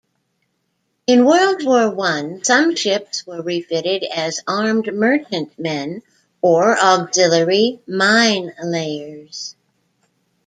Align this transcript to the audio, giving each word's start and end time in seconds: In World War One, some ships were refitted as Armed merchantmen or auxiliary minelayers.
In 1.05 1.25
World 1.25 1.63
War 1.63 1.91
One, 1.91 2.43
some 2.43 2.75
ships 2.75 3.27
were 3.27 3.43
refitted 3.43 4.01
as 4.01 4.41
Armed 4.47 4.91
merchantmen 4.91 6.01
or 6.41 6.75
auxiliary 6.75 7.81
minelayers. 7.87 9.53